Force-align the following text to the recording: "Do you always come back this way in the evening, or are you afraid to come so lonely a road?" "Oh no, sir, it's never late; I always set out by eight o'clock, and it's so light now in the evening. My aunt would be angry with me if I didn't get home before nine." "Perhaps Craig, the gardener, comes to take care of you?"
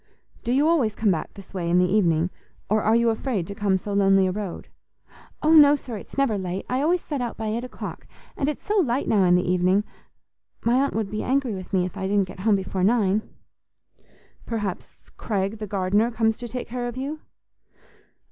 "Do 0.43 0.51
you 0.51 0.67
always 0.67 0.95
come 0.95 1.11
back 1.11 1.35
this 1.35 1.53
way 1.53 1.69
in 1.69 1.77
the 1.77 1.85
evening, 1.85 2.31
or 2.71 2.81
are 2.81 2.95
you 2.95 3.11
afraid 3.11 3.45
to 3.45 3.53
come 3.53 3.77
so 3.77 3.93
lonely 3.93 4.25
a 4.25 4.31
road?" 4.31 4.67
"Oh 5.43 5.53
no, 5.53 5.75
sir, 5.75 5.95
it's 5.95 6.17
never 6.17 6.39
late; 6.39 6.65
I 6.67 6.81
always 6.81 7.01
set 7.03 7.21
out 7.21 7.37
by 7.37 7.49
eight 7.49 7.63
o'clock, 7.63 8.07
and 8.35 8.49
it's 8.49 8.65
so 8.65 8.79
light 8.79 9.07
now 9.07 9.23
in 9.25 9.35
the 9.35 9.47
evening. 9.47 9.83
My 10.65 10.73
aunt 10.83 10.95
would 10.95 11.11
be 11.11 11.21
angry 11.21 11.53
with 11.53 11.71
me 11.71 11.85
if 11.85 11.97
I 11.97 12.07
didn't 12.07 12.27
get 12.27 12.39
home 12.39 12.55
before 12.55 12.83
nine." 12.83 13.21
"Perhaps 14.47 14.95
Craig, 15.17 15.59
the 15.59 15.67
gardener, 15.67 16.09
comes 16.09 16.35
to 16.37 16.47
take 16.47 16.67
care 16.67 16.87
of 16.87 16.97
you?" 16.97 17.19